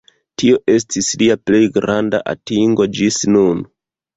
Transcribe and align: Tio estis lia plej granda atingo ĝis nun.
Tio 0.43 0.55
estis 0.75 1.09
lia 1.23 1.37
plej 1.49 1.61
granda 1.77 2.23
atingo 2.35 2.89
ĝis 3.01 3.21
nun. 3.37 3.63